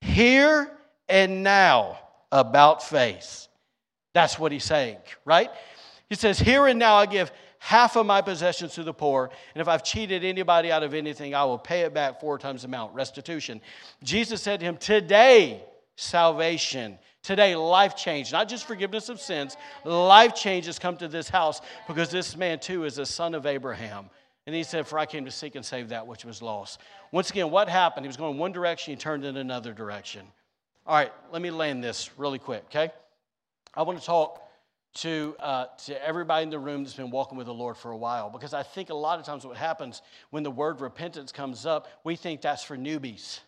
[0.00, 0.70] Here
[1.08, 2.00] and now
[2.32, 3.46] about faith.
[4.12, 5.50] That's what he's saying, right?
[6.08, 9.62] He says, Here and now I give half of my possessions to the poor, and
[9.62, 12.68] if I've cheated anybody out of anything, I will pay it back four times the
[12.68, 13.60] amount, restitution.
[14.02, 15.62] Jesus said to him, Today,
[15.94, 16.98] salvation.
[17.26, 21.60] Today, life change, not just forgiveness of sins, life change has come to this house
[21.88, 24.08] because this man too is a son of Abraham.
[24.46, 26.80] And he said, For I came to seek and save that which was lost.
[27.10, 28.06] Once again, what happened?
[28.06, 30.24] He was going one direction, he turned in another direction.
[30.86, 32.92] All right, let me land this really quick, okay?
[33.74, 34.48] I want to talk
[34.98, 37.96] to, uh, to everybody in the room that's been walking with the Lord for a
[37.96, 41.66] while because I think a lot of times what happens when the word repentance comes
[41.66, 43.40] up, we think that's for newbies.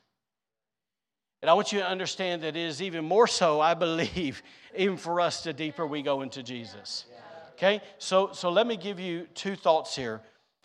[1.40, 4.42] And I want you to understand that it is even more so, I believe,
[4.76, 7.04] even for us the deeper we go into Jesus.
[7.52, 7.80] Okay?
[7.98, 10.20] So, so let me give you two thoughts here.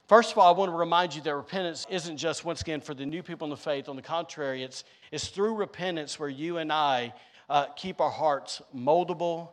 [0.07, 2.93] First of all, I want to remind you that repentance isn't just, once again, for
[2.93, 3.87] the new people in the faith.
[3.87, 7.13] On the contrary, it's, it's through repentance where you and I
[7.49, 9.49] uh, keep our hearts moldable,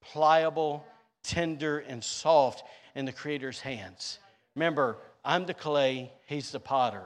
[0.00, 0.84] pliable,
[1.22, 4.18] tender, and soft in the Creator's hands.
[4.56, 7.04] Remember, I'm the clay, He's the potter.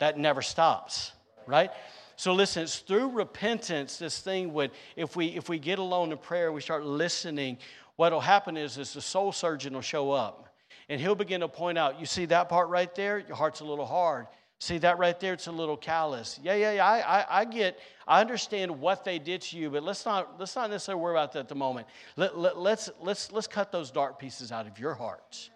[0.00, 1.12] That never stops,
[1.46, 1.70] right?
[2.16, 6.18] So listen, it's through repentance, this thing would, if we if we get alone in
[6.18, 7.58] prayer, we start listening,
[7.96, 10.54] what'll happen is, is the soul surgeon will show up
[10.88, 13.18] and he'll begin to point out, you see that part right there?
[13.18, 14.26] Your heart's a little hard.
[14.60, 15.34] See that right there?
[15.34, 16.38] It's a little callous.
[16.42, 16.86] Yeah, yeah, yeah.
[16.86, 20.56] I, I, I, get, I understand what they did to you, but let's not, let's
[20.56, 21.86] not necessarily worry about that at the moment.
[22.16, 25.50] Let, let, let's, let's, let's cut those dark pieces out of your heart.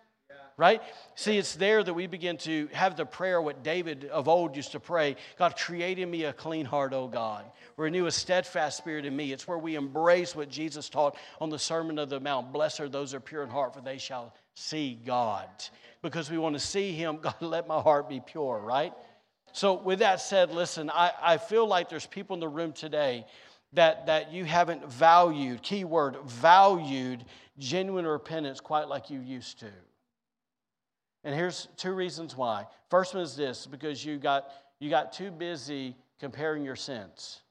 [0.58, 0.82] Right?
[1.14, 4.72] See, it's there that we begin to have the prayer what David of old used
[4.72, 7.44] to pray God, create in me a clean heart, O God.
[7.76, 9.30] Renew a steadfast spirit in me.
[9.32, 12.52] It's where we embrace what Jesus taught on the Sermon of the Mount.
[12.52, 15.48] Blessed are those who are pure in heart, for they shall see God.
[16.02, 18.92] Because we want to see Him, God, let my heart be pure, right?
[19.52, 23.26] So, with that said, listen, I, I feel like there's people in the room today
[23.74, 27.24] that, that you haven't valued, keyword, valued
[27.58, 29.70] genuine repentance quite like you used to.
[31.28, 32.64] And here's two reasons why.
[32.88, 37.42] First one is this because you got, you got too busy comparing your sins.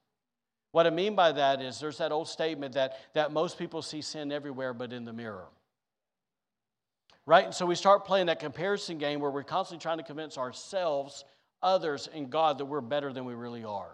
[0.72, 4.02] What I mean by that is there's that old statement that, that most people see
[4.02, 5.46] sin everywhere but in the mirror
[7.28, 7.46] right?
[7.46, 11.26] And so we start playing that comparison game where we're constantly trying to convince ourselves,
[11.62, 13.92] others, and God that we're better than we really are.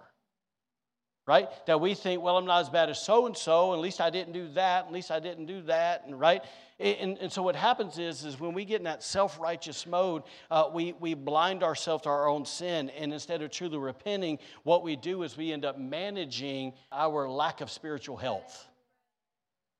[1.25, 1.47] Right?
[1.67, 4.09] That we think, well, I'm not as bad as so and so, at least I
[4.09, 6.43] didn't do that, at least I didn't do that, and right?
[6.79, 10.69] And, and so what happens is, is when we get in that self-righteous mode, uh,
[10.73, 14.97] we, we blind ourselves to our own sin, and instead of truly repenting, what we
[14.97, 18.67] do is we end up managing our lack of spiritual health.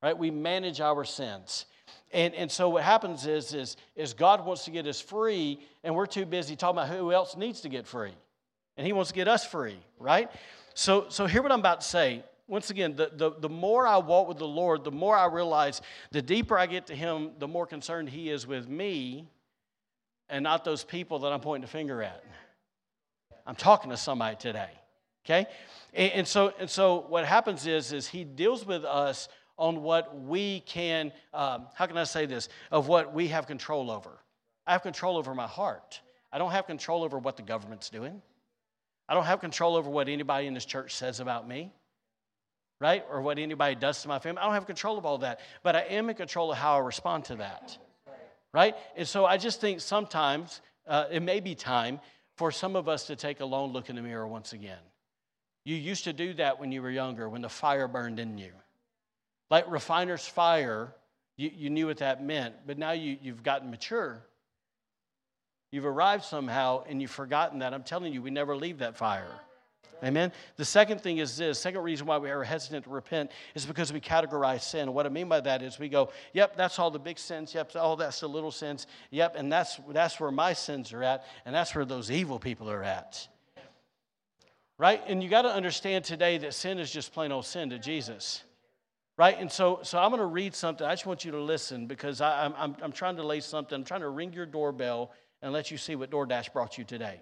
[0.02, 0.18] Right?
[0.18, 1.66] We manage our sins.
[2.14, 5.96] And, and so what happens is, is, is God wants to get us free, and
[5.96, 8.14] we're too busy talking about who else needs to get free.
[8.78, 10.30] And He wants to get us free, right?
[10.74, 12.24] So, so hear what I'm about to say.
[12.48, 15.82] Once again, the, the, the more I walk with the Lord, the more I realize
[16.12, 19.28] the deeper I get to Him, the more concerned He is with me
[20.30, 22.24] and not those people that I'm pointing the finger at.
[23.46, 24.70] I'm talking to somebody today.
[25.26, 25.46] Okay?
[25.94, 30.20] And, and, so, and so what happens is, is he deals with us on what
[30.22, 34.12] we can, um, how can I say this, of what we have control over.
[34.66, 36.02] I have control over my heart.
[36.32, 38.22] I don't have control over what the government's doing.
[39.14, 41.72] I don't have control over what anybody in this church says about me,
[42.82, 43.06] right?
[43.12, 44.42] Or what anybody does to my family.
[44.42, 46.80] I don't have control of all that, but I am in control of how I
[46.80, 47.78] respond to that,
[48.56, 48.76] right?
[48.98, 52.00] And so I just think sometimes uh, it may be time
[52.38, 54.82] for some of us to take a long look in the mirror once again.
[55.64, 58.54] You used to do that when you were younger, when the fire burned in you.
[59.52, 60.92] Like refiner's fire,
[61.38, 64.26] you, you knew what that meant, but now you, you've gotten mature.
[65.74, 67.74] You've arrived somehow and you've forgotten that.
[67.74, 69.40] I'm telling you, we never leave that fire.
[70.04, 70.32] Amen.
[70.56, 73.92] The second thing is this second reason why we are hesitant to repent is because
[73.92, 74.94] we categorize sin.
[74.94, 77.56] What I mean by that is we go, yep, that's all the big sins.
[77.56, 78.86] Yep, all that's the little sins.
[79.10, 82.70] Yep, and that's, that's where my sins are at, and that's where those evil people
[82.70, 83.28] are at.
[84.78, 85.02] Right?
[85.08, 88.44] And you got to understand today that sin is just plain old sin to Jesus.
[89.18, 89.38] Right?
[89.40, 90.86] And so, so I'm going to read something.
[90.86, 93.76] I just want you to listen because I, am I'm, I'm trying to lay something.
[93.76, 95.12] I'm trying to ring your doorbell
[95.44, 97.20] and let you see what DoorDash brought you today.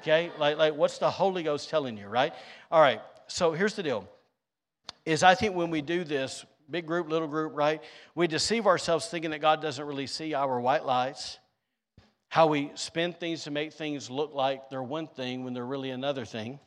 [0.00, 0.30] Okay?
[0.38, 2.32] Like, like what's the Holy Ghost telling you, right?
[2.70, 3.02] All right.
[3.26, 4.08] So here's the deal.
[5.04, 7.82] Is I think when we do this, big group, little group, right?
[8.14, 11.38] We deceive ourselves thinking that God doesn't really see our white lights,
[12.28, 15.90] How we spin things to make things look like they're one thing when they're really
[15.90, 16.60] another thing.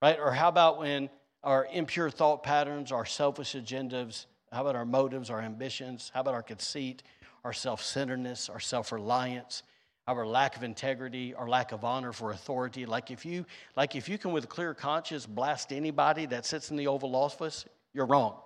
[0.00, 0.18] Right?
[0.18, 1.10] Or how about when
[1.42, 6.10] our impure thought patterns, our selfish agendas, how about our motives, our ambitions?
[6.14, 7.02] How about our conceit,
[7.46, 9.62] our self centeredness, our self reliance?
[10.08, 12.86] our lack of integrity, our lack of honor for authority.
[12.86, 13.44] Like if you,
[13.76, 17.16] like if you can with a clear conscience blast anybody that sits in the Oval
[17.16, 18.36] Office, you're wrong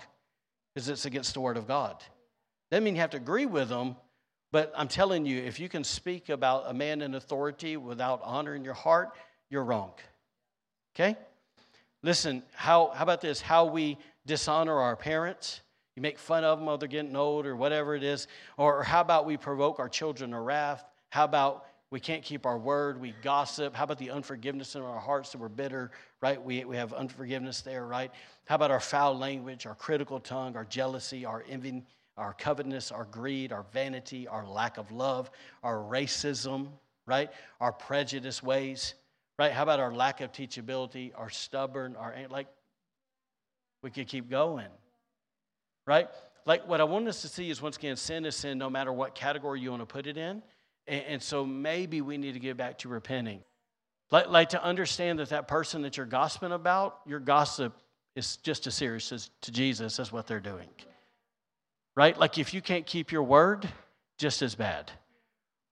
[0.75, 2.03] because it's against the Word of God.
[2.71, 3.97] Doesn't mean you have to agree with them,
[4.53, 8.55] but I'm telling you, if you can speak about a man in authority without honor
[8.55, 9.11] in your heart,
[9.51, 9.93] you're wrong.
[10.95, 11.15] Okay?
[12.03, 13.43] Listen, how, how about this?
[13.43, 15.61] How we dishonor our parents.
[16.01, 18.27] You make fun of them while they're getting old or whatever it is.
[18.57, 20.83] Or how about we provoke our children to wrath?
[21.11, 23.77] How about we can't keep our word, we gossip?
[23.77, 25.91] How about the unforgiveness in our hearts that we're bitter,
[26.23, 26.43] right?
[26.43, 28.11] We, we have unforgiveness there, right?
[28.47, 31.83] How about our foul language, our critical tongue, our jealousy, our envy,
[32.17, 35.31] our covetousness, our greed, our vanity, our lack of love,
[35.63, 36.69] our racism,
[37.05, 37.31] right?
[37.61, 38.95] Our prejudice ways,
[39.39, 39.53] right?
[39.53, 42.47] How about our lack of teachability, our stubborn, our like
[43.83, 44.69] we could keep going,
[45.91, 46.09] right?
[46.47, 48.93] Like what I want us to see is once again, sin is sin no matter
[48.93, 50.41] what category you want to put it in.
[50.87, 53.41] And, and so maybe we need to get back to repenting.
[54.13, 57.77] Like, like to understand that that person that you're gossiping about, your gossip
[58.15, 60.69] is just as serious as to Jesus as what they're doing.
[61.97, 62.17] Right?
[62.17, 63.69] Like if you can't keep your word,
[64.17, 64.93] just as bad.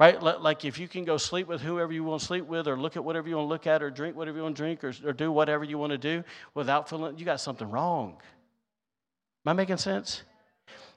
[0.01, 0.21] Right?
[0.21, 2.97] Like if you can go sleep with whoever you want to sleep with, or look
[2.97, 4.93] at whatever you want to look at, or drink whatever you want to drink, or,
[5.05, 8.16] or do whatever you want to do without feeling, you got something wrong.
[9.49, 10.24] Am I making sense?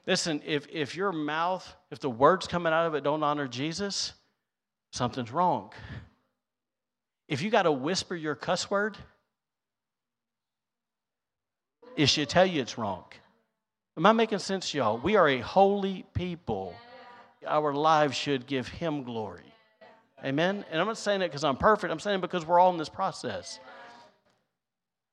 [0.06, 4.12] Listen, if, if your mouth, if the words coming out of it don't honor Jesus,
[4.90, 5.72] something's wrong.
[7.28, 8.98] If you got to whisper your cuss word,
[11.96, 13.04] it should tell you it's wrong.
[13.96, 14.98] Am I making sense, y'all?
[14.98, 16.74] We are a holy people.
[17.46, 19.50] Our lives should give Him glory.
[20.22, 20.62] Amen?
[20.70, 21.90] And I'm not saying it because I'm perfect.
[21.90, 23.60] I'm saying because we're all in this process.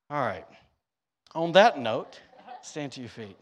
[0.09, 0.45] All right.
[1.35, 2.19] On that note,
[2.61, 3.37] stand to your feet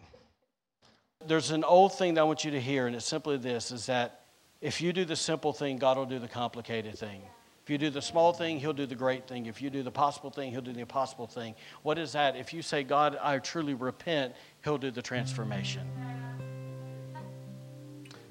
[1.25, 3.87] there's an old thing that I want you to hear, and it's simply this is
[3.87, 4.21] that
[4.61, 7.21] if you do the simple thing, God will do the complicated thing.
[7.63, 9.45] If you do the small thing, He'll do the great thing.
[9.45, 11.55] If you do the possible thing, He'll do the impossible thing.
[11.83, 12.35] What is that?
[12.35, 15.85] If you say, God, I truly repent, He'll do the transformation.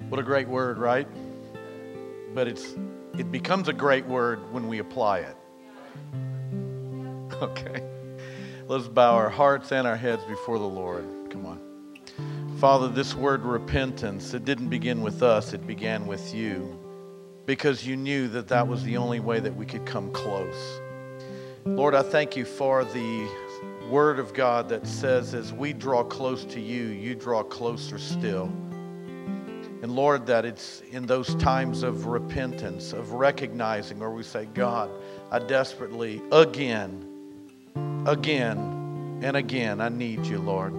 [0.09, 1.07] What a great word, right?
[2.33, 2.75] But it's
[3.17, 5.35] it becomes a great word when we apply it.
[7.39, 7.96] Okay.
[8.69, 11.05] Let's bow our hearts and our heads before the Lord.
[11.29, 12.57] Come on.
[12.59, 16.77] Father, this word repentance, it didn't begin with us, it began with you
[17.45, 20.81] because you knew that that was the only way that we could come close.
[21.63, 23.25] Lord, I thank you for the
[23.89, 28.51] word of God that says, as we draw close to you, you draw closer still.
[29.81, 34.91] And Lord, that it's in those times of repentance, of recognizing where we say, God,
[35.31, 37.06] I desperately, again,
[38.07, 40.73] again, and again, I need you, Lord.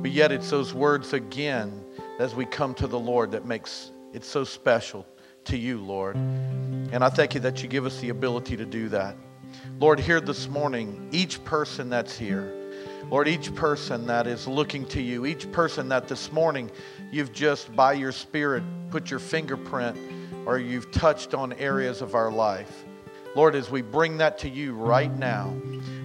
[0.00, 1.84] But yet it's those words again
[2.18, 5.04] as we come to the Lord that makes it so special
[5.44, 6.14] to you, Lord.
[6.14, 9.16] And I thank you that you give us the ability to do that.
[9.78, 12.54] Lord, here this morning, each person that's here,
[13.10, 16.70] Lord, each person that is looking to you, each person that this morning
[17.10, 19.98] you've just by your Spirit put your fingerprint
[20.46, 22.84] or you've touched on areas of our life.
[23.34, 25.54] Lord, as we bring that to you right now,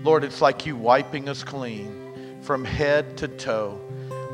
[0.04, 3.80] Lord, it's like you wiping us clean from head to toe.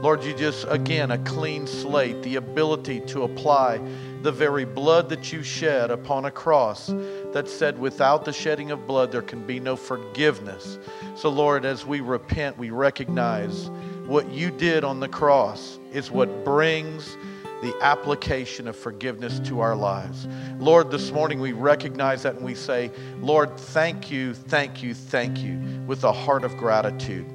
[0.03, 3.79] Lord, you just, again, a clean slate, the ability to apply
[4.21, 8.85] the very blood that you shed upon a cross that said, without the shedding of
[8.85, 10.77] blood, there can be no forgiveness.
[11.15, 13.69] So, Lord, as we repent, we recognize
[14.05, 17.15] what you did on the cross is what brings
[17.63, 20.27] the application of forgiveness to our lives.
[20.59, 22.91] Lord, this morning we recognize that and we say,
[23.21, 25.57] Lord, thank you, thank you, thank you,
[25.87, 27.25] with a heart of gratitude.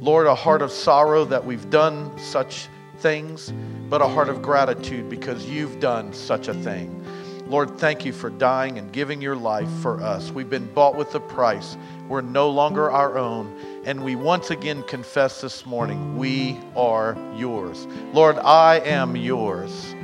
[0.00, 3.52] Lord, a heart of sorrow that we've done such things,
[3.88, 7.04] but a heart of gratitude because you've done such a thing.
[7.48, 10.30] Lord, thank you for dying and giving your life for us.
[10.30, 11.76] We've been bought with a price.
[12.08, 13.75] We're no longer our own.
[13.86, 17.86] And we once again confess this morning, we are yours.
[18.12, 19.94] Lord, I am yours.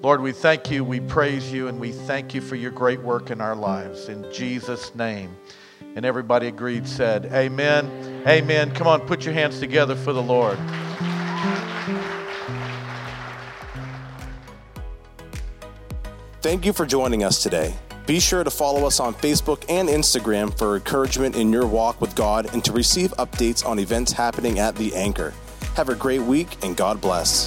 [0.00, 3.32] Lord, we thank you, we praise you, and we thank you for your great work
[3.32, 4.08] in our lives.
[4.08, 5.36] In Jesus' name.
[5.96, 8.22] And everybody agreed, said, Amen.
[8.28, 8.70] Amen.
[8.70, 10.56] Come on, put your hands together for the Lord.
[16.42, 17.74] Thank you for joining us today.
[18.06, 22.14] Be sure to follow us on Facebook and Instagram for encouragement in your walk with
[22.14, 25.34] God and to receive updates on events happening at The Anchor.
[25.74, 27.46] Have a great week and God bless.